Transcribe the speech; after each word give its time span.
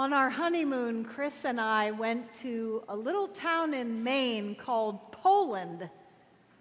On 0.00 0.14
our 0.14 0.30
honeymoon, 0.30 1.04
Chris 1.04 1.44
and 1.44 1.60
I 1.60 1.90
went 1.90 2.32
to 2.40 2.82
a 2.88 2.96
little 2.96 3.28
town 3.28 3.74
in 3.74 4.02
Maine 4.02 4.54
called 4.54 5.12
Poland. 5.12 5.90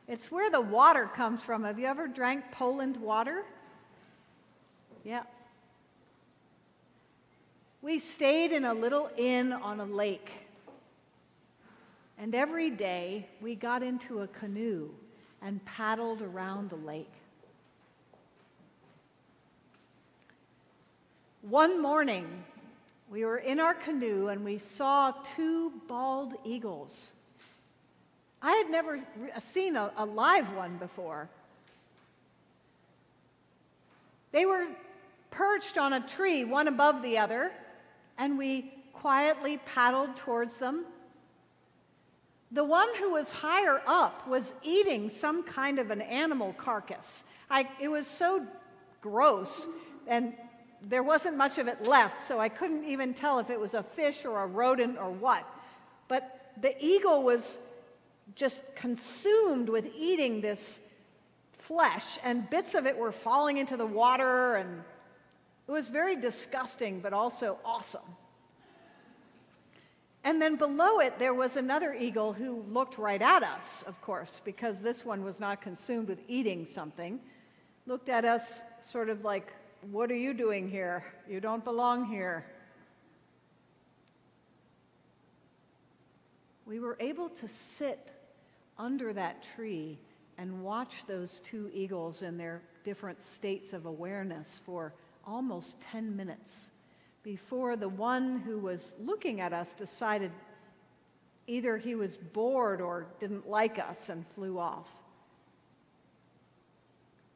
It's 0.10 0.30
where 0.30 0.52
the 0.52 0.60
water 0.60 1.06
comes 1.06 1.42
from. 1.42 1.64
Have 1.64 1.80
you 1.80 1.86
ever 1.86 2.06
drank 2.06 2.52
Poland 2.52 2.98
water? 2.98 3.46
Yeah. 5.06 5.24
We 7.82 7.98
stayed 7.98 8.52
in 8.52 8.66
a 8.66 8.74
little 8.74 9.10
inn 9.16 9.54
on 9.54 9.80
a 9.80 9.86
lake. 9.86 10.30
And 12.18 12.36
every 12.36 12.70
day 12.70 13.26
we 13.40 13.56
got 13.56 13.84
into 13.84 14.20
a 14.20 14.28
canoe 14.28 14.90
and 15.42 15.64
paddled 15.64 16.22
around 16.22 16.72
the 16.72 16.76
lake. 16.76 17.14
One 21.42 21.82
morning, 21.82 22.44
we 23.12 23.26
were 23.26 23.38
in 23.38 23.60
our 23.60 23.74
canoe 23.74 24.28
and 24.28 24.46
we 24.46 24.58
saw 24.58 25.12
two 25.36 25.72
bald 25.88 26.34
eagles. 26.44 27.12
I 28.42 28.52
had 28.54 28.70
never 28.70 29.00
seen 29.40 29.76
a, 29.76 29.92
a 29.98 30.06
live 30.06 30.54
one 30.56 30.78
before. 30.78 31.28
They 34.32 34.46
were 34.46 34.68
perched 35.32 35.78
on 35.78 35.94
a 35.94 36.00
tree, 36.00 36.46
one 36.46 36.68
above 36.68 37.02
the 37.02 37.18
other, 37.18 37.52
and 38.18 38.38
we 38.38 38.74
quietly 38.94 39.58
paddled 39.58 40.16
towards 40.16 40.58
them. 40.58 40.86
The 42.52 42.64
one 42.64 42.88
who 42.98 43.12
was 43.12 43.32
higher 43.32 43.82
up 43.88 44.28
was 44.28 44.54
eating 44.64 45.10
some 45.10 45.44
kind 45.44 45.80
of 45.80 45.92
an 45.92 46.02
animal 46.02 46.54
carcass. 46.54 47.24
I, 47.50 47.68
it 47.80 47.88
was 47.88 48.08
so 48.08 48.46
gross, 49.02 49.68
and 50.08 50.34
there 50.82 51.04
wasn't 51.04 51.38
much 51.38 51.58
of 51.58 51.68
it 51.68 51.84
left, 51.84 52.24
so 52.24 52.40
I 52.40 52.50
couldn't 52.50 52.86
even 52.86 53.14
tell 53.14 53.40
if 53.40 53.50
it 53.50 53.60
was 53.60 53.74
a 53.74 53.84
fish 53.84 54.26
or 54.26 54.44
a 54.44 54.48
rodent 54.48 54.98
or 54.98 55.10
what. 55.10 55.46
But 56.08 56.54
the 56.62 56.74
eagle 56.84 57.24
was 57.24 57.60
just 58.36 58.62
consumed 58.76 59.70
with 59.70 59.88
eating 59.98 60.42
this 60.42 60.80
flesh, 61.52 62.18
and 62.24 62.50
bits 62.50 62.76
of 62.76 62.86
it 62.86 62.98
were 62.98 63.12
falling 63.12 63.58
into 63.58 63.78
the 63.78 63.86
water, 63.86 64.56
and 64.56 64.84
it 65.68 65.72
was 65.72 65.90
very 65.90 66.16
disgusting, 66.16 67.00
but 67.00 67.14
also 67.14 67.58
awesome. 67.66 68.02
And 70.24 70.42
then 70.42 70.56
below 70.58 71.00
it, 71.00 71.18
there 71.18 71.34
was 71.34 71.56
another 71.56 71.94
eagle 71.94 72.34
who 72.34 72.64
looked 72.70 72.98
right 72.98 73.22
at 73.22 73.44
us, 73.44 73.84
of 73.84 74.02
course, 74.02 74.42
because 74.44 74.82
this 74.82 75.06
one 75.06 75.24
was 75.24 75.40
not 75.40 75.62
consumed 75.62 76.08
with 76.08 76.20
eating 76.28 76.66
something. 76.66 77.20
Looked 77.86 78.10
at 78.10 78.26
us 78.26 78.62
sort 78.82 79.10
of 79.10 79.24
like, 79.24 79.54
what 79.92 80.12
are 80.12 80.16
you 80.16 80.34
doing 80.34 80.70
here? 80.70 81.06
You 81.28 81.40
don't 81.40 81.64
belong 81.64 82.06
here. 82.06 82.46
We 86.66 86.80
were 86.80 86.98
able 87.00 87.30
to 87.30 87.48
sit 87.48 88.12
under 88.78 89.14
that 89.14 89.44
tree 89.56 89.98
and 90.38 90.64
watch 90.64 91.06
those 91.08 91.40
two 91.40 91.70
eagles 91.74 92.22
in 92.22 92.38
their 92.38 92.62
different 92.84 93.22
states 93.22 93.74
of 93.74 93.86
awareness 93.86 94.62
for 94.66 94.94
almost 95.26 95.82
10 95.82 96.16
minutes 96.16 96.70
before 97.24 97.76
the 97.76 97.90
one 97.90 98.40
who 98.40 98.58
was 98.58 98.96
looking 99.00 99.42
at 99.42 99.52
us 99.52 99.74
decided 99.74 100.32
either 101.48 101.78
he 101.78 101.96
was 101.96 102.16
bored 102.16 102.82
or 102.82 103.08
didn't 103.20 103.50
like 103.50 103.80
us 103.80 104.10
and 104.10 104.26
flew 104.28 104.58
off. 104.60 104.88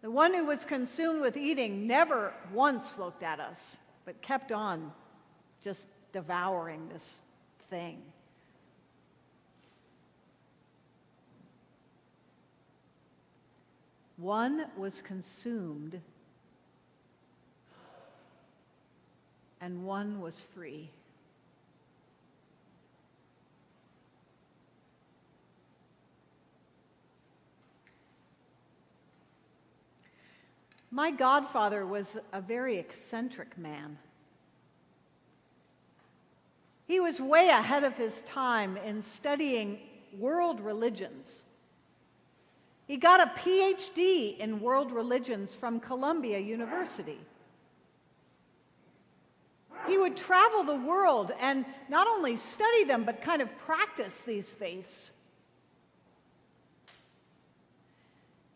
The 0.04 0.12
one 0.12 0.34
who 0.34 0.44
was 0.44 0.66
consumed 0.66 1.22
with 1.22 1.38
eating 1.38 1.88
never 1.88 2.34
once 2.52 3.00
looked 3.00 3.24
at 3.24 3.40
us, 3.40 3.78
but 4.04 4.22
kept 4.22 4.52
on 4.52 4.92
just 5.62 5.88
devouring 6.12 6.90
this 6.90 7.22
thing. 7.70 8.02
One 14.18 14.66
was 14.76 15.02
consumed, 15.02 16.02
and 19.62 19.86
one 19.86 20.20
was 20.20 20.42
free. 20.42 20.90
My 30.94 31.10
godfather 31.10 31.88
was 31.88 32.20
a 32.32 32.40
very 32.40 32.78
eccentric 32.78 33.58
man. 33.58 33.98
He 36.86 37.00
was 37.00 37.20
way 37.20 37.50
ahead 37.50 37.84
of 37.84 37.98
his 37.98 38.22
time 38.22 38.78
in 38.78 39.02
studying 39.02 39.80
world 40.20 40.62
religions. 40.62 41.46
He 42.86 42.98
got 42.98 43.22
a 43.22 43.32
PhD 43.40 44.38
in 44.38 44.60
world 44.60 44.92
religions 44.92 45.56
from 45.56 45.80
Columbia 45.80 46.38
University. 46.38 47.20
He 49.88 49.98
would 49.98 50.16
travel 50.16 50.64
the 50.64 50.76
world 50.76 51.32
and 51.40 51.66
not 51.90 52.06
only 52.08 52.36
study 52.36 52.84
them, 52.84 53.04
but 53.04 53.20
kind 53.20 53.42
of 53.42 53.50
practice 53.66 54.22
these 54.22 54.52
faiths. 54.52 55.10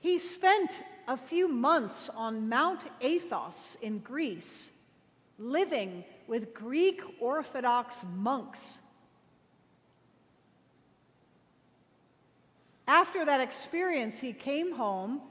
He 0.01 0.19
spent 0.19 0.69
a 1.07 1.15
few 1.15 1.47
months 1.47 2.09
on 2.09 2.49
Mount 2.49 2.81
Athos 2.99 3.77
in 3.81 3.99
Greece, 3.99 4.71
living 5.39 6.03
with 6.27 6.53
Greek 6.53 7.01
Orthodox 7.19 8.05
monks. 8.15 8.79
After 12.87 13.25
that 13.25 13.39
experience, 13.39 14.19
he 14.19 14.33
came 14.33 14.73
home 14.73 15.21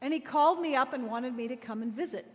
and 0.00 0.12
he 0.12 0.20
called 0.20 0.60
me 0.60 0.74
up 0.74 0.92
and 0.92 1.06
wanted 1.06 1.34
me 1.34 1.48
to 1.48 1.56
come 1.56 1.82
and 1.82 1.92
visit. 1.92 2.26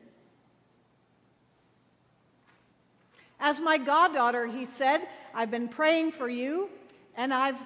As 3.40 3.60
my 3.60 3.78
goddaughter, 3.78 4.48
he 4.48 4.66
said, 4.66 5.08
I've 5.34 5.52
been 5.52 5.68
praying 5.68 6.12
for 6.12 6.28
you, 6.28 6.70
and 7.16 7.34
I've 7.34 7.60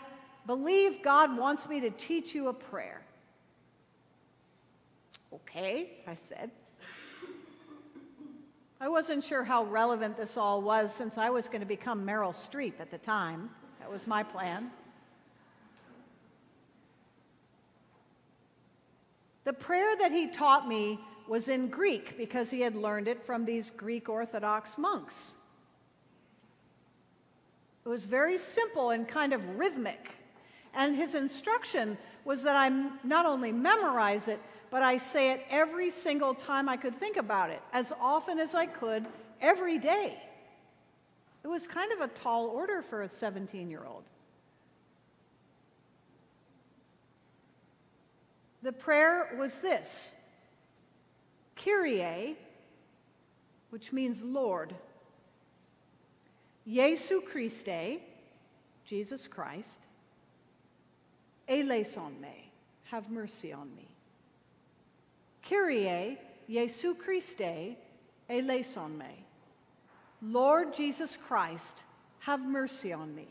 believed 0.46 1.04
God 1.04 1.38
wants 1.38 1.68
me 1.70 1.80
to 1.82 1.90
teach 1.92 2.36
you 2.36 2.50
a 2.50 2.54
prayer. 2.54 3.02
Okay, 5.34 5.92
I 6.08 6.16
said. 6.16 6.52
I 8.80 8.90
wasn't 8.90 9.24
sure 9.24 9.44
how 9.44 9.64
relevant 9.66 10.18
this 10.18 10.38
all 10.38 10.62
was 10.62 10.94
since 10.94 11.18
I 11.18 11.30
was 11.30 11.48
going 11.48 11.62
to 11.62 11.68
become 11.68 12.06
Meryl 12.06 12.34
Streep 12.34 12.80
at 12.80 12.90
the 12.90 12.98
time. 12.98 13.50
That 13.80 13.92
was 13.92 14.08
my 14.08 14.24
plan. 14.24 14.72
The 19.44 19.54
prayer 19.54 19.96
that 20.00 20.12
he 20.12 20.28
taught 20.28 20.68
me 20.68 21.00
was 21.28 21.48
in 21.48 21.68
Greek 21.68 22.18
because 22.18 22.50
he 22.50 22.62
had 22.62 22.76
learned 22.76 23.08
it 23.08 23.22
from 23.22 23.46
these 23.46 23.70
Greek 23.70 24.10
Orthodox 24.10 24.78
monks. 24.78 25.34
It 27.86 27.90
was 27.90 28.06
very 28.06 28.38
simple 28.38 28.92
and 28.92 29.08
kind 29.08 29.34
of 29.34 29.58
rhythmic. 29.58 30.12
And 30.74 30.96
his 30.96 31.16
instruction 31.16 31.98
was 32.26 32.44
that 32.44 32.56
I 32.56 32.70
not 33.04 33.26
only 33.26 33.52
memorize 33.52 34.28
it, 34.28 34.40
but 34.72 34.82
I 34.82 34.98
say 34.98 35.34
it 35.34 35.46
every 35.50 35.92
single 35.92 36.34
time 36.34 36.70
I 36.70 36.78
could 36.78 36.96
think 36.96 37.18
about 37.18 37.50
it, 37.50 37.62
as 37.74 37.92
often 38.00 38.40
as 38.40 38.56
I 38.56 38.66
could, 38.66 39.06
every 39.42 39.78
day. 39.78 40.18
It 41.44 41.50
was 41.50 41.68
kind 41.68 41.92
of 41.92 42.00
a 42.00 42.08
tall 42.08 42.48
order 42.48 42.82
for 42.82 43.02
a 43.02 43.10
17 43.10 43.70
year 43.70 43.84
old. 43.86 44.04
The 48.64 48.72
prayer 48.72 49.36
was 49.38 49.60
this 49.60 50.14
Kyrie, 51.58 52.38
which 53.72 53.92
means 53.92 54.24
Lord, 54.24 54.74
Jesu 56.66 57.20
Christe, 57.22 58.00
Jesus 58.86 59.28
Christ, 59.28 59.80
eleison 61.50 62.22
me, 62.22 62.52
have 62.86 63.12
mercy 63.12 63.52
on 63.52 63.76
me. 63.76 63.91
Kyrie 65.48 66.18
Jesu 66.50 66.96
Christe, 66.96 67.78
eleison 68.30 68.98
me. 68.98 69.26
Lord 70.22 70.74
Jesus 70.74 71.18
Christ, 71.18 71.84
have 72.20 72.46
mercy 72.46 72.94
on 72.94 73.16
me. 73.16 73.28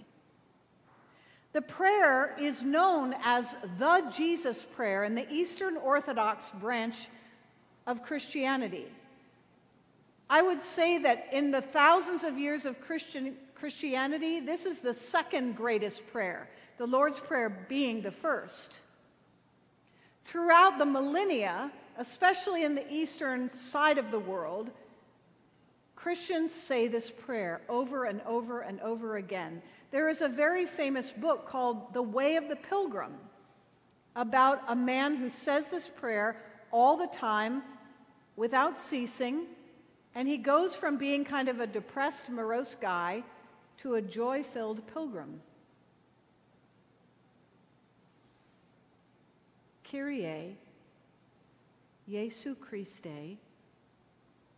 The 1.52 1.62
prayer 1.62 2.36
is 2.38 2.62
known 2.62 3.14
as 3.24 3.56
the 3.78 4.12
Jesus 4.14 4.64
Prayer 4.64 5.04
in 5.04 5.14
the 5.14 5.30
Eastern 5.32 5.76
Orthodox 5.76 6.50
branch 6.50 7.08
of 7.86 8.02
Christianity. 8.02 8.86
I 10.28 10.42
would 10.42 10.62
say 10.62 10.98
that 10.98 11.26
in 11.32 11.50
the 11.50 11.60
thousands 11.60 12.22
of 12.22 12.38
years 12.38 12.66
of 12.66 12.80
Christian, 12.80 13.36
Christianity, 13.54 14.38
this 14.38 14.64
is 14.64 14.80
the 14.80 14.94
second 14.94 15.56
greatest 15.56 16.06
prayer, 16.12 16.48
the 16.78 16.86
Lord's 16.86 17.18
Prayer 17.18 17.66
being 17.68 18.00
the 18.00 18.12
first. 18.12 18.78
Throughout 20.24 20.78
the 20.78 20.86
millennia, 20.86 21.72
especially 22.00 22.64
in 22.64 22.74
the 22.74 22.92
eastern 22.92 23.46
side 23.46 23.98
of 23.98 24.10
the 24.10 24.18
world, 24.18 24.70
Christians 25.94 26.50
say 26.50 26.88
this 26.88 27.10
prayer 27.10 27.60
over 27.68 28.06
and 28.06 28.22
over 28.22 28.62
and 28.62 28.80
over 28.80 29.18
again. 29.18 29.60
There 29.90 30.08
is 30.08 30.22
a 30.22 30.28
very 30.28 30.64
famous 30.64 31.10
book 31.10 31.46
called 31.46 31.92
The 31.92 32.00
Way 32.00 32.36
of 32.36 32.48
the 32.48 32.56
Pilgrim 32.56 33.12
about 34.16 34.62
a 34.66 34.74
man 34.74 35.16
who 35.16 35.28
says 35.28 35.68
this 35.68 35.88
prayer 35.88 36.36
all 36.72 36.96
the 36.96 37.06
time 37.08 37.62
without 38.34 38.78
ceasing, 38.78 39.44
and 40.14 40.26
he 40.26 40.38
goes 40.38 40.74
from 40.74 40.96
being 40.96 41.22
kind 41.22 41.50
of 41.50 41.60
a 41.60 41.66
depressed, 41.66 42.30
morose 42.30 42.74
guy 42.74 43.22
to 43.76 43.96
a 43.96 44.02
joy 44.02 44.42
filled 44.42 44.86
pilgrim. 44.94 45.42
Kyrie, 49.84 50.56
Jesu 52.10 52.54
Christe, 52.56 53.38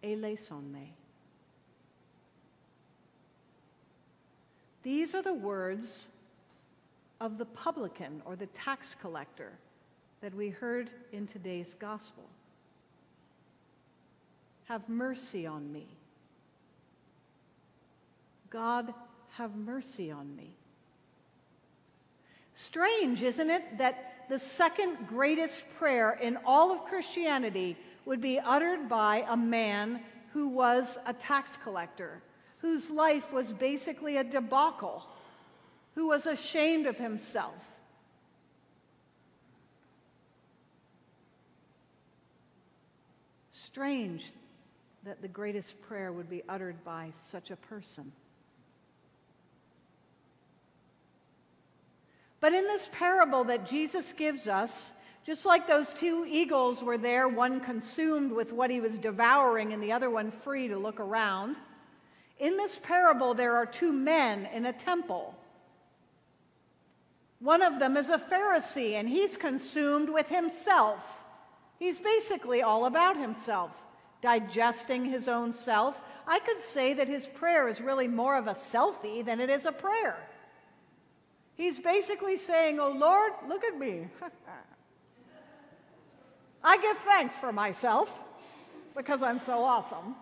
eleison 0.02 0.72
me. 0.72 0.94
These 4.82 5.14
are 5.14 5.22
the 5.22 5.34
words 5.34 6.08
of 7.20 7.38
the 7.38 7.44
publican 7.44 8.22
or 8.24 8.36
the 8.36 8.46
tax 8.46 8.96
collector 9.00 9.52
that 10.22 10.34
we 10.34 10.48
heard 10.48 10.90
in 11.12 11.26
today's 11.26 11.74
gospel. 11.74 12.24
Have 14.64 14.88
mercy 14.88 15.46
on 15.46 15.72
me. 15.72 15.86
God, 18.50 18.92
have 19.32 19.54
mercy 19.54 20.10
on 20.10 20.34
me. 20.36 20.50
Strange, 22.54 23.22
isn't 23.22 23.50
it, 23.50 23.78
that 23.78 24.11
the 24.32 24.38
second 24.38 24.96
greatest 25.06 25.62
prayer 25.78 26.12
in 26.12 26.38
all 26.46 26.72
of 26.72 26.86
Christianity 26.86 27.76
would 28.06 28.22
be 28.22 28.40
uttered 28.40 28.88
by 28.88 29.26
a 29.28 29.36
man 29.36 30.00
who 30.32 30.48
was 30.48 30.96
a 31.04 31.12
tax 31.12 31.58
collector, 31.62 32.22
whose 32.56 32.88
life 32.88 33.30
was 33.30 33.52
basically 33.52 34.16
a 34.16 34.24
debacle, 34.24 35.04
who 35.94 36.08
was 36.08 36.24
ashamed 36.24 36.86
of 36.86 36.96
himself. 36.96 37.68
Strange 43.50 44.32
that 45.04 45.20
the 45.20 45.28
greatest 45.28 45.78
prayer 45.82 46.10
would 46.10 46.30
be 46.30 46.42
uttered 46.48 46.82
by 46.84 47.10
such 47.12 47.50
a 47.50 47.56
person. 47.56 48.10
But 52.42 52.52
in 52.54 52.64
this 52.64 52.88
parable 52.90 53.44
that 53.44 53.68
Jesus 53.68 54.12
gives 54.12 54.48
us, 54.48 54.90
just 55.24 55.46
like 55.46 55.68
those 55.68 55.92
two 55.92 56.26
eagles 56.28 56.82
were 56.82 56.98
there, 56.98 57.28
one 57.28 57.60
consumed 57.60 58.32
with 58.32 58.52
what 58.52 58.68
he 58.68 58.80
was 58.80 58.98
devouring 58.98 59.72
and 59.72 59.80
the 59.80 59.92
other 59.92 60.10
one 60.10 60.32
free 60.32 60.66
to 60.66 60.76
look 60.76 60.98
around, 60.98 61.54
in 62.40 62.56
this 62.56 62.80
parable 62.80 63.32
there 63.32 63.54
are 63.54 63.64
two 63.64 63.92
men 63.92 64.48
in 64.52 64.66
a 64.66 64.72
temple. 64.72 65.36
One 67.38 67.62
of 67.62 67.78
them 67.78 67.96
is 67.96 68.10
a 68.10 68.18
Pharisee 68.18 68.94
and 68.94 69.08
he's 69.08 69.36
consumed 69.36 70.10
with 70.10 70.26
himself. 70.26 71.22
He's 71.78 72.00
basically 72.00 72.60
all 72.60 72.86
about 72.86 73.16
himself, 73.16 73.70
digesting 74.20 75.04
his 75.04 75.28
own 75.28 75.52
self. 75.52 76.00
I 76.26 76.40
could 76.40 76.58
say 76.58 76.92
that 76.94 77.06
his 77.06 77.24
prayer 77.24 77.68
is 77.68 77.80
really 77.80 78.08
more 78.08 78.36
of 78.36 78.48
a 78.48 78.54
selfie 78.54 79.24
than 79.24 79.38
it 79.38 79.48
is 79.48 79.64
a 79.64 79.70
prayer. 79.70 80.16
He's 81.54 81.78
basically 81.78 82.36
saying, 82.36 82.80
Oh 82.80 82.92
Lord, 82.92 83.32
look 83.48 83.64
at 83.64 83.78
me. 83.78 84.08
I 86.64 86.76
give 86.78 86.96
thanks 86.98 87.36
for 87.36 87.52
myself 87.52 88.18
because 88.96 89.22
I'm 89.22 89.38
so 89.38 89.64
awesome. 89.64 90.14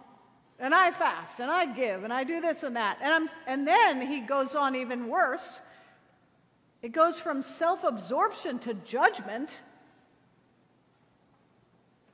And 0.58 0.74
I 0.74 0.90
fast 0.90 1.40
and 1.40 1.50
I 1.50 1.66
give 1.66 2.04
and 2.04 2.12
I 2.12 2.24
do 2.24 2.40
this 2.40 2.62
and 2.62 2.76
that. 2.76 2.98
And, 3.02 3.12
I'm, 3.12 3.28
and 3.46 3.66
then 3.66 4.06
he 4.06 4.20
goes 4.20 4.54
on 4.54 4.76
even 4.76 5.08
worse. 5.08 5.60
It 6.82 6.92
goes 6.92 7.20
from 7.20 7.42
self 7.42 7.84
absorption 7.84 8.58
to 8.60 8.74
judgment. 8.74 9.50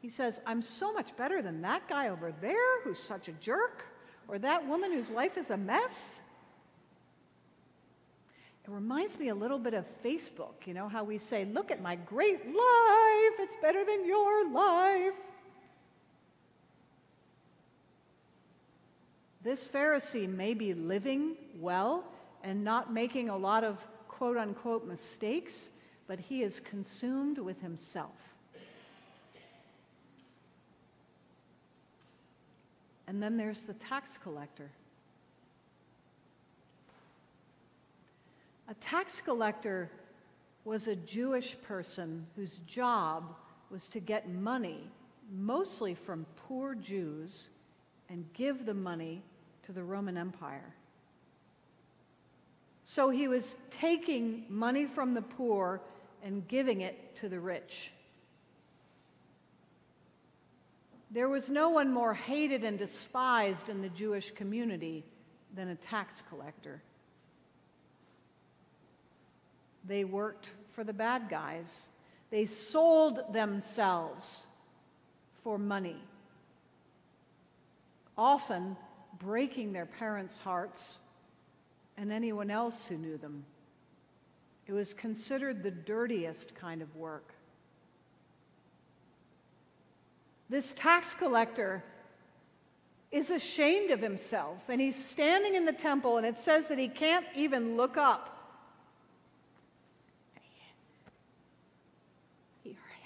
He 0.00 0.08
says, 0.08 0.40
I'm 0.46 0.62
so 0.62 0.92
much 0.92 1.16
better 1.16 1.42
than 1.42 1.62
that 1.62 1.88
guy 1.88 2.08
over 2.08 2.32
there 2.40 2.82
who's 2.82 2.98
such 2.98 3.28
a 3.28 3.32
jerk, 3.32 3.84
or 4.28 4.38
that 4.38 4.66
woman 4.66 4.92
whose 4.92 5.10
life 5.10 5.36
is 5.36 5.50
a 5.50 5.56
mess. 5.56 6.20
It 8.66 8.72
reminds 8.72 9.16
me 9.16 9.28
a 9.28 9.34
little 9.34 9.60
bit 9.60 9.74
of 9.74 9.84
Facebook, 10.02 10.66
you 10.66 10.74
know, 10.74 10.88
how 10.88 11.04
we 11.04 11.18
say, 11.18 11.44
Look 11.44 11.70
at 11.70 11.80
my 11.80 11.94
great 11.94 12.44
life, 12.44 13.34
it's 13.38 13.54
better 13.62 13.84
than 13.84 14.04
your 14.04 14.50
life. 14.50 15.14
This 19.44 19.68
Pharisee 19.68 20.28
may 20.28 20.54
be 20.54 20.74
living 20.74 21.36
well 21.60 22.04
and 22.42 22.64
not 22.64 22.92
making 22.92 23.28
a 23.28 23.36
lot 23.36 23.62
of 23.62 23.86
quote 24.08 24.36
unquote 24.36 24.84
mistakes, 24.84 25.68
but 26.08 26.18
he 26.18 26.42
is 26.42 26.58
consumed 26.58 27.38
with 27.38 27.60
himself. 27.60 28.10
And 33.06 33.22
then 33.22 33.36
there's 33.36 33.60
the 33.60 33.74
tax 33.74 34.18
collector. 34.18 34.72
A 38.68 38.74
tax 38.74 39.20
collector 39.20 39.90
was 40.64 40.88
a 40.88 40.96
Jewish 40.96 41.56
person 41.62 42.26
whose 42.34 42.58
job 42.66 43.34
was 43.70 43.88
to 43.88 44.00
get 44.00 44.28
money, 44.28 44.88
mostly 45.32 45.94
from 45.94 46.26
poor 46.36 46.74
Jews, 46.74 47.50
and 48.08 48.24
give 48.32 48.66
the 48.66 48.74
money 48.74 49.22
to 49.64 49.72
the 49.72 49.82
Roman 49.82 50.16
Empire. 50.16 50.74
So 52.84 53.10
he 53.10 53.28
was 53.28 53.56
taking 53.70 54.44
money 54.48 54.86
from 54.86 55.14
the 55.14 55.22
poor 55.22 55.80
and 56.22 56.46
giving 56.46 56.80
it 56.80 57.16
to 57.16 57.28
the 57.28 57.38
rich. 57.38 57.90
There 61.10 61.28
was 61.28 61.50
no 61.50 61.70
one 61.70 61.92
more 61.92 62.14
hated 62.14 62.64
and 62.64 62.78
despised 62.78 63.68
in 63.68 63.80
the 63.80 63.88
Jewish 63.88 64.32
community 64.32 65.04
than 65.54 65.68
a 65.68 65.76
tax 65.76 66.22
collector. 66.28 66.82
They 69.86 70.04
worked 70.04 70.50
for 70.72 70.84
the 70.84 70.92
bad 70.92 71.28
guys. 71.28 71.88
They 72.30 72.46
sold 72.46 73.32
themselves 73.32 74.46
for 75.42 75.58
money, 75.58 76.02
often 78.18 78.76
breaking 79.18 79.72
their 79.72 79.86
parents' 79.86 80.38
hearts 80.38 80.98
and 81.96 82.12
anyone 82.12 82.50
else 82.50 82.86
who 82.86 82.96
knew 82.96 83.16
them. 83.16 83.44
It 84.66 84.72
was 84.72 84.92
considered 84.92 85.62
the 85.62 85.70
dirtiest 85.70 86.54
kind 86.54 86.82
of 86.82 86.94
work. 86.96 87.32
This 90.50 90.72
tax 90.72 91.14
collector 91.14 91.82
is 93.12 93.30
ashamed 93.30 93.90
of 93.90 94.00
himself, 94.00 94.68
and 94.68 94.80
he's 94.80 95.02
standing 95.02 95.54
in 95.54 95.64
the 95.64 95.72
temple, 95.72 96.16
and 96.16 96.26
it 96.26 96.36
says 96.36 96.68
that 96.68 96.78
he 96.78 96.88
can't 96.88 97.24
even 97.34 97.76
look 97.76 97.96
up 97.96 98.35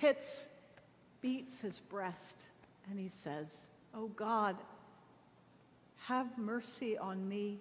hits, 0.01 0.47
beats 1.21 1.61
his 1.61 1.79
breast, 1.79 2.49
and 2.89 2.99
he 2.99 3.09
says, 3.09 3.67
Oh 3.95 4.09
God, 4.09 4.57
have 6.05 6.39
mercy 6.39 6.97
on 6.97 7.29
me, 7.29 7.59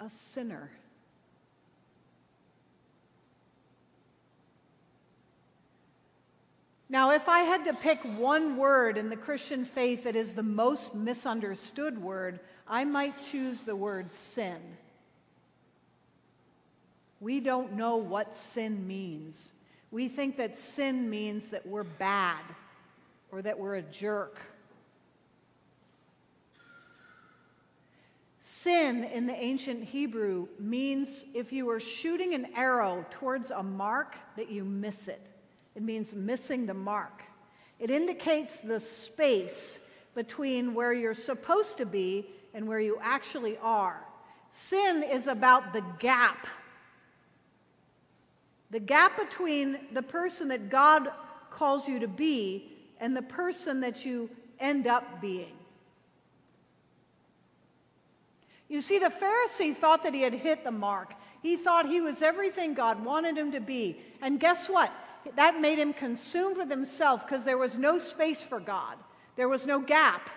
a 0.00 0.08
sinner. 0.08 0.70
Now, 6.88 7.12
if 7.12 7.28
I 7.28 7.40
had 7.40 7.64
to 7.64 7.74
pick 7.74 8.02
one 8.02 8.56
word 8.56 8.98
in 8.98 9.08
the 9.08 9.16
Christian 9.16 9.64
faith 9.64 10.04
that 10.04 10.16
is 10.16 10.34
the 10.34 10.42
most 10.42 10.94
misunderstood 10.94 12.02
word, 12.02 12.40
I 12.68 12.84
might 12.84 13.22
choose 13.22 13.62
the 13.62 13.76
word 13.76 14.10
sin. 14.10 14.58
We 17.20 17.40
don't 17.40 17.74
know 17.74 17.96
what 17.96 18.34
sin 18.34 18.86
means. 18.86 19.52
We 19.92 20.08
think 20.08 20.38
that 20.38 20.56
sin 20.56 21.08
means 21.10 21.50
that 21.50 21.66
we're 21.66 21.84
bad 21.84 22.40
or 23.30 23.42
that 23.42 23.58
we're 23.58 23.76
a 23.76 23.82
jerk. 23.82 24.40
Sin 28.40 29.04
in 29.04 29.26
the 29.26 29.34
ancient 29.34 29.84
Hebrew 29.84 30.48
means 30.58 31.26
if 31.34 31.52
you 31.52 31.68
are 31.70 31.78
shooting 31.78 32.34
an 32.34 32.48
arrow 32.56 33.04
towards 33.10 33.50
a 33.50 33.62
mark, 33.62 34.16
that 34.36 34.50
you 34.50 34.64
miss 34.64 35.08
it. 35.08 35.20
It 35.76 35.82
means 35.82 36.14
missing 36.14 36.66
the 36.66 36.74
mark. 36.74 37.22
It 37.78 37.90
indicates 37.90 38.60
the 38.60 38.80
space 38.80 39.78
between 40.14 40.74
where 40.74 40.92
you're 40.92 41.14
supposed 41.14 41.76
to 41.76 41.86
be 41.86 42.26
and 42.54 42.66
where 42.66 42.80
you 42.80 42.98
actually 43.02 43.58
are. 43.58 44.02
Sin 44.50 45.02
is 45.02 45.26
about 45.26 45.72
the 45.72 45.84
gap 45.98 46.46
the 48.72 48.80
gap 48.80 49.18
between 49.18 49.78
the 49.92 50.02
person 50.02 50.48
that 50.48 50.70
God 50.70 51.08
calls 51.50 51.86
you 51.86 52.00
to 52.00 52.08
be 52.08 52.72
and 52.98 53.14
the 53.14 53.22
person 53.22 53.80
that 53.80 54.04
you 54.04 54.30
end 54.58 54.86
up 54.86 55.20
being. 55.20 55.52
You 58.68 58.80
see, 58.80 58.98
the 58.98 59.10
Pharisee 59.10 59.76
thought 59.76 60.02
that 60.04 60.14
he 60.14 60.22
had 60.22 60.32
hit 60.32 60.64
the 60.64 60.70
mark. 60.70 61.12
He 61.42 61.56
thought 61.56 61.86
he 61.86 62.00
was 62.00 62.22
everything 62.22 62.72
God 62.72 63.04
wanted 63.04 63.36
him 63.36 63.52
to 63.52 63.60
be. 63.60 63.98
And 64.22 64.40
guess 64.40 64.70
what? 64.70 64.90
That 65.36 65.60
made 65.60 65.78
him 65.78 65.92
consumed 65.92 66.56
with 66.56 66.70
himself 66.70 67.26
because 67.26 67.44
there 67.44 67.58
was 67.58 67.76
no 67.76 67.98
space 67.98 68.42
for 68.42 68.58
God, 68.58 68.96
there 69.36 69.48
was 69.48 69.66
no 69.66 69.80
gap. 69.80 70.30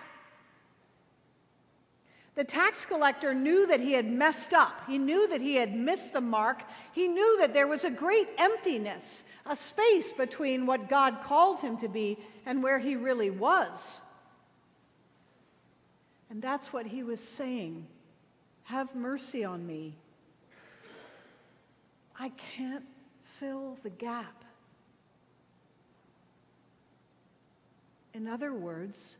The 2.36 2.44
tax 2.44 2.84
collector 2.84 3.32
knew 3.32 3.66
that 3.66 3.80
he 3.80 3.94
had 3.94 4.06
messed 4.06 4.52
up. 4.52 4.82
He 4.86 4.98
knew 4.98 5.26
that 5.28 5.40
he 5.40 5.54
had 5.54 5.74
missed 5.74 6.12
the 6.12 6.20
mark. 6.20 6.62
He 6.92 7.08
knew 7.08 7.38
that 7.40 7.54
there 7.54 7.66
was 7.66 7.82
a 7.84 7.90
great 7.90 8.28
emptiness, 8.36 9.24
a 9.46 9.56
space 9.56 10.12
between 10.12 10.66
what 10.66 10.88
God 10.88 11.22
called 11.22 11.60
him 11.60 11.78
to 11.78 11.88
be 11.88 12.18
and 12.44 12.62
where 12.62 12.78
he 12.78 12.94
really 12.94 13.30
was. 13.30 14.02
And 16.28 16.42
that's 16.42 16.74
what 16.74 16.86
he 16.86 17.02
was 17.02 17.20
saying 17.20 17.86
Have 18.64 18.94
mercy 18.94 19.42
on 19.42 19.66
me. 19.66 19.94
I 22.18 22.30
can't 22.30 22.84
fill 23.22 23.78
the 23.82 23.90
gap. 23.90 24.44
In 28.12 28.26
other 28.26 28.52
words, 28.52 29.16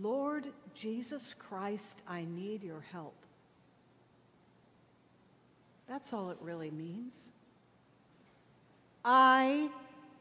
Lord 0.00 0.46
Jesus 0.74 1.34
Christ, 1.34 2.00
I 2.08 2.24
need 2.24 2.62
your 2.62 2.84
help. 2.92 3.14
That's 5.88 6.12
all 6.12 6.30
it 6.30 6.38
really 6.40 6.70
means. 6.70 7.30
I 9.04 9.70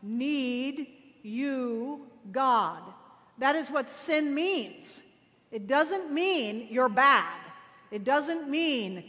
need 0.04 0.88
you, 1.24 2.06
God. 2.32 2.82
That 3.40 3.56
is 3.56 3.72
what 3.72 3.90
sin 3.90 4.34
means. 4.34 5.02
It 5.52 5.68
doesn't 5.68 6.12
mean 6.12 6.68
you're 6.70 6.90
bad. 6.90 7.40
It 7.90 8.04
doesn't 8.04 8.50
mean 8.50 9.04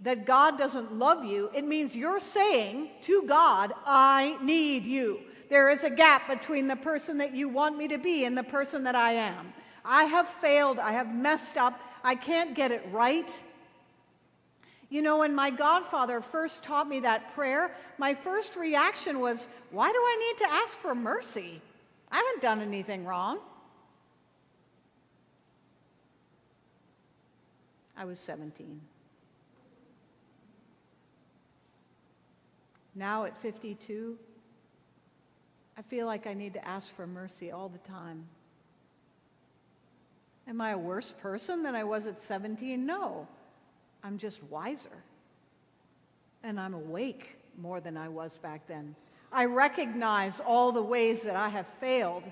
that 0.00 0.26
God 0.26 0.58
doesn't 0.58 0.98
love 0.98 1.24
you. 1.24 1.50
It 1.54 1.64
means 1.64 1.96
you're 1.96 2.20
saying 2.20 2.90
to 3.02 3.22
God, 3.22 3.72
I 3.86 4.36
need 4.42 4.84
you. 4.84 5.20
There 5.48 5.70
is 5.70 5.84
a 5.84 5.90
gap 5.90 6.28
between 6.28 6.66
the 6.66 6.76
person 6.76 7.18
that 7.18 7.34
you 7.34 7.48
want 7.48 7.78
me 7.78 7.88
to 7.88 7.98
be 7.98 8.24
and 8.24 8.36
the 8.36 8.42
person 8.42 8.84
that 8.84 8.94
I 8.94 9.12
am. 9.12 9.52
I 9.84 10.04
have 10.04 10.26
failed. 10.26 10.78
I 10.78 10.92
have 10.92 11.14
messed 11.14 11.56
up. 11.56 11.78
I 12.02 12.14
can't 12.14 12.54
get 12.54 12.72
it 12.72 12.86
right. 12.90 13.30
You 14.88 15.02
know, 15.02 15.18
when 15.18 15.34
my 15.34 15.50
godfather 15.50 16.20
first 16.20 16.62
taught 16.62 16.88
me 16.88 17.00
that 17.00 17.34
prayer, 17.34 17.74
my 17.98 18.14
first 18.14 18.56
reaction 18.56 19.20
was, 19.20 19.46
Why 19.70 19.90
do 19.90 19.98
I 19.98 20.16
need 20.30 20.44
to 20.44 20.52
ask 20.52 20.78
for 20.78 20.94
mercy? 20.94 21.60
I 22.10 22.16
haven't 22.16 22.42
done 22.42 22.60
anything 22.60 23.04
wrong. 23.04 23.40
I 27.96 28.04
was 28.04 28.18
17. 28.20 28.80
Now 32.94 33.24
at 33.24 33.36
52, 33.38 34.16
I 35.76 35.82
feel 35.82 36.06
like 36.06 36.26
I 36.26 36.34
need 36.34 36.54
to 36.54 36.66
ask 36.66 36.94
for 36.94 37.06
mercy 37.06 37.50
all 37.50 37.68
the 37.68 37.78
time. 37.78 38.24
Am 40.46 40.60
I 40.60 40.70
a 40.70 40.78
worse 40.78 41.10
person 41.10 41.62
than 41.62 41.74
I 41.74 41.84
was 41.84 42.06
at 42.06 42.20
17? 42.20 42.84
No. 42.84 43.26
I'm 44.02 44.18
just 44.18 44.42
wiser. 44.44 45.02
And 46.42 46.60
I'm 46.60 46.74
awake 46.74 47.36
more 47.56 47.80
than 47.80 47.96
I 47.96 48.08
was 48.08 48.36
back 48.36 48.66
then. 48.66 48.94
I 49.32 49.46
recognize 49.46 50.40
all 50.40 50.70
the 50.72 50.82
ways 50.82 51.22
that 51.22 51.36
I 51.36 51.48
have 51.48 51.66
failed 51.80 52.22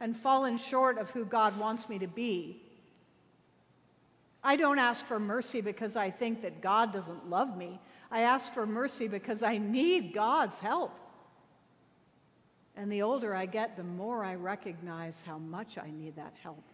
and 0.00 0.16
fallen 0.16 0.56
short 0.56 0.98
of 0.98 1.10
who 1.10 1.24
God 1.24 1.58
wants 1.58 1.88
me 1.88 1.98
to 1.98 2.06
be. 2.06 2.62
I 4.42 4.56
don't 4.56 4.78
ask 4.78 5.04
for 5.04 5.20
mercy 5.20 5.60
because 5.60 5.96
I 5.96 6.10
think 6.10 6.42
that 6.42 6.62
God 6.62 6.92
doesn't 6.92 7.28
love 7.28 7.56
me. 7.56 7.78
I 8.10 8.22
ask 8.22 8.52
for 8.52 8.66
mercy 8.66 9.06
because 9.06 9.42
I 9.42 9.58
need 9.58 10.14
God's 10.14 10.58
help. 10.58 10.98
And 12.74 12.90
the 12.90 13.02
older 13.02 13.34
I 13.34 13.44
get, 13.44 13.76
the 13.76 13.84
more 13.84 14.24
I 14.24 14.36
recognize 14.36 15.22
how 15.26 15.36
much 15.36 15.76
I 15.76 15.90
need 15.90 16.16
that 16.16 16.32
help. 16.42 16.64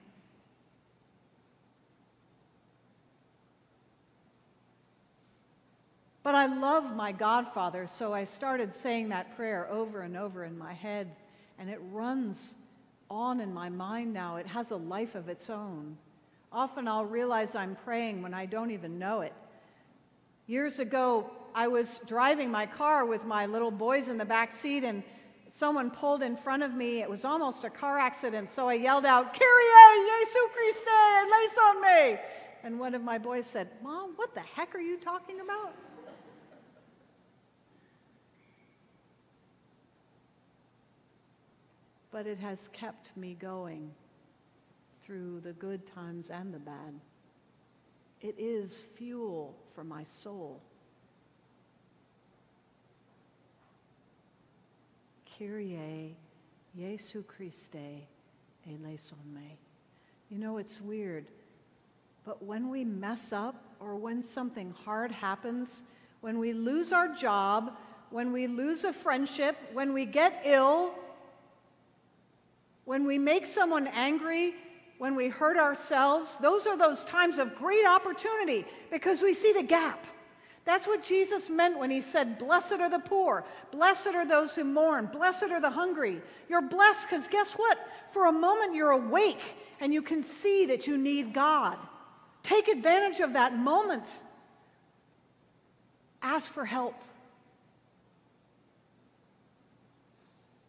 But 6.27 6.35
I 6.35 6.47
love 6.47 6.97
my 6.97 7.13
Godfather, 7.13 7.87
so 7.87 8.13
I 8.13 8.25
started 8.25 8.75
saying 8.75 9.11
that 9.11 9.37
prayer 9.37 9.71
over 9.71 10.01
and 10.01 10.17
over 10.17 10.43
in 10.43 10.59
my 10.59 10.73
head, 10.73 11.09
and 11.57 11.71
it 11.71 11.79
runs 11.93 12.57
on 13.09 13.39
in 13.39 13.55
my 13.55 13.69
mind 13.69 14.13
now. 14.13 14.35
It 14.35 14.47
has 14.49 14.73
a 14.73 14.77
life 14.77 15.15
of 15.15 15.29
its 15.29 15.49
own. 15.49 15.97
Often 16.51 16.89
I'll 16.89 17.05
realize 17.05 17.55
I'm 17.55 17.77
praying 17.77 18.23
when 18.23 18.35
I 18.35 18.45
don't 18.45 18.73
even 18.73 18.99
know 18.99 19.21
it. 19.21 19.33
Years 20.49 20.81
ago, 20.81 21.31
I 21.55 21.69
was 21.69 22.01
driving 22.09 22.51
my 22.51 22.67
car 22.67 23.05
with 23.05 23.25
my 23.25 23.47
little 23.47 23.71
boys 23.71 24.09
in 24.09 24.19
the 24.19 24.25
back 24.25 24.51
seat, 24.51 24.83
and 24.83 25.05
someone 25.49 25.93
pulled 25.93 26.25
in 26.25 26.35
front 26.35 26.65
of 26.65 26.75
me. 26.75 27.03
It 27.03 27.09
was 27.09 27.25
almost 27.25 27.63
a 27.63 27.71
car 27.71 28.01
accident, 28.01 28.51
so 28.51 28.69
I 28.69 28.75
yelled 28.75 29.07
out, 29.07 29.33
Kyrie, 29.33 30.25
Jesu 30.25 30.41
Christe, 30.53 30.89
eleison 31.21 31.83
me. 31.83 32.21
And 32.65 32.81
one 32.81 32.97
of 32.97 33.05
my 33.05 33.17
boys 33.17 33.47
said, 33.47 33.69
Mom, 33.81 34.15
what 34.17 34.35
the 34.35 34.41
heck 34.41 34.75
are 34.75 34.81
you 34.81 34.97
talking 34.97 35.39
about? 35.39 35.73
But 42.17 42.27
it 42.27 42.39
has 42.39 42.69
kept 42.69 43.15
me 43.15 43.37
going 43.39 43.91
through 45.05 45.39
the 45.41 45.53
good 45.53 45.87
times 45.87 46.31
and 46.31 46.55
the 46.55 46.59
bad. 46.59 46.95
It 48.23 48.35
is 48.39 48.81
fuel 48.97 49.55
for 49.75 49.85
my 49.85 50.03
soul. 50.03 50.63
Kyrie 55.39 56.17
Jesu 56.75 57.23
Christe 57.23 58.07
eleison 58.67 59.19
me. 59.35 59.59
You 60.31 60.39
know, 60.39 60.57
it's 60.57 60.81
weird, 60.81 61.27
but 62.25 62.43
when 62.43 62.71
we 62.71 62.83
mess 62.83 63.31
up 63.31 63.63
or 63.79 63.95
when 63.95 64.23
something 64.23 64.73
hard 64.87 65.13
happens, 65.13 65.83
when 66.23 66.39
we 66.39 66.55
lose 66.55 66.95
our 66.95 67.09
job, 67.09 67.77
when 68.09 68.33
we 68.33 68.47
lose 68.47 68.85
a 68.85 68.93
friendship, 68.95 69.59
when 69.75 69.93
we 69.93 70.07
get 70.07 70.41
ill, 70.47 70.95
when 72.87 73.05
we 73.05 73.19
make 73.19 73.45
someone 73.47 73.89
angry, 73.89 74.55
when 74.99 75.15
we 75.15 75.29
hurt 75.29 75.59
ourselves, 75.59 76.39
those 76.39 76.67
are 76.67 76.79
those 76.79 77.05
times 77.05 77.39
of 77.39 77.55
great 77.57 77.85
opportunity 77.85 78.65
because 78.91 79.21
we 79.21 79.35
see 79.35 79.53
the 79.53 79.63
gap. 79.63 80.07
That's 80.65 80.87
what 80.87 81.05
Jesus 81.05 81.51
meant 81.51 81.79
when 81.79 81.91
he 81.91 82.01
said, 82.01 82.39
Blessed 82.39 82.75
are 82.75 82.89
the 82.89 83.01
poor, 83.01 83.45
blessed 83.71 84.09
are 84.09 84.27
those 84.27 84.55
who 84.55 84.65
mourn, 84.65 85.11
blessed 85.13 85.51
are 85.51 85.61
the 85.61 85.71
hungry. 85.71 86.23
You're 86.49 86.63
blessed 86.63 87.03
because 87.03 87.29
guess 87.29 87.53
what? 87.55 87.77
For 88.11 88.27
a 88.27 88.33
moment 88.33 88.75
you're 88.75 88.91
awake 88.91 89.43
and 89.81 89.93
you 89.93 90.01
can 90.01 90.23
see 90.23 90.67
that 90.67 90.87
you 90.87 90.97
need 90.97 91.35
God. 91.35 91.77
Take 92.45 92.69
advantage 92.69 93.19
of 93.19 93.33
that 93.33 93.57
moment. 93.57 94.05
Ask 96.23 96.51
for 96.51 96.65
help. 96.65 96.95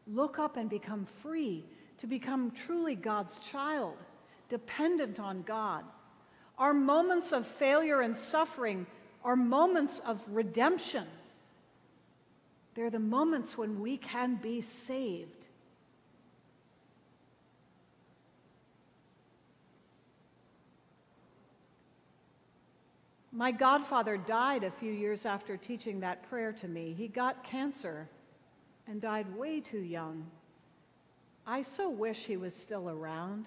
Look 0.07 0.39
up 0.39 0.57
and 0.57 0.69
become 0.69 1.05
free 1.05 1.63
to 1.99 2.07
become 2.07 2.51
truly 2.51 2.95
God's 2.95 3.37
child, 3.39 3.95
dependent 4.49 5.19
on 5.19 5.41
God. 5.41 5.83
Our 6.57 6.73
moments 6.73 7.31
of 7.31 7.45
failure 7.45 8.01
and 8.01 8.15
suffering 8.15 8.85
are 9.23 9.35
moments 9.35 9.99
of 9.99 10.21
redemption. 10.29 11.05
They're 12.75 12.89
the 12.89 12.99
moments 12.99 13.57
when 13.57 13.79
we 13.79 13.97
can 13.97 14.35
be 14.35 14.61
saved. 14.61 15.45
My 23.31 23.51
godfather 23.51 24.17
died 24.17 24.63
a 24.63 24.71
few 24.71 24.91
years 24.91 25.25
after 25.25 25.57
teaching 25.57 25.99
that 25.99 26.27
prayer 26.27 26.51
to 26.53 26.67
me. 26.67 26.95
He 26.97 27.07
got 27.07 27.43
cancer 27.43 28.09
and 28.87 28.99
died 28.99 29.35
way 29.35 29.59
too 29.59 29.77
young. 29.77 30.25
I 31.49 31.61
so 31.61 31.89
wish 31.89 32.25
he 32.25 32.35
was 32.35 32.53
still 32.53 32.89
around. 32.89 33.45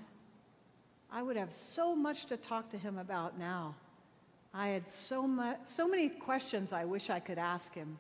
I 1.13 1.23
would 1.23 1.37
have 1.37 1.53
so 1.53 1.95
much 1.95 2.25
to 2.27 2.39
talk 2.39 2.71
to 2.71 2.79
him 2.79 2.97
about 2.97 3.39
now. 3.39 3.75
I 4.55 4.69
had 4.69 4.89
so, 4.89 5.27
much, 5.27 5.59
so 5.67 5.87
many 5.87 6.09
questions 6.09 6.73
I 6.73 6.87
wish 6.87 7.11
I 7.11 7.21
could 7.21 7.39
ask 7.39 7.75
him. 7.75 7.99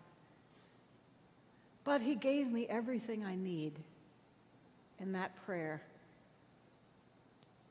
But 1.84 2.00
he 2.00 2.14
gave 2.14 2.50
me 2.50 2.66
everything 2.66 3.24
I 3.24 3.36
need 3.36 3.74
in 4.98 5.12
that 5.12 5.36
prayer 5.44 5.82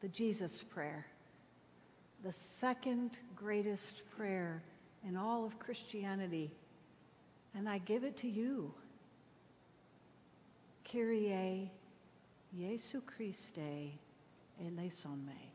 the 0.02 0.08
Jesus 0.08 0.64
prayer, 0.64 1.06
the 2.24 2.32
second 2.32 3.12
greatest 3.36 4.04
prayer 4.16 4.64
in 5.06 5.18
all 5.18 5.46
of 5.46 5.60
Christianity. 5.60 6.52
And 7.54 7.68
I 7.68 7.80
give 7.80 8.06
it 8.06 8.16
to 8.18 8.30
you. 8.30 8.74
Kyrie 10.90 11.70
Jesu 12.58 13.02
Christe 13.02 13.94
eleison 14.60 15.26
me. 15.26 15.52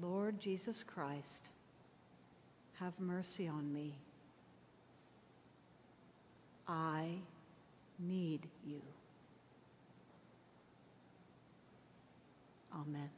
Lord 0.00 0.38
Jesus 0.38 0.82
Christ, 0.82 1.50
have 2.74 2.98
mercy 3.00 3.48
on 3.48 3.72
me. 3.72 3.94
I 6.68 7.10
need 7.98 8.40
you. 8.66 8.82
Amen. 12.74 13.08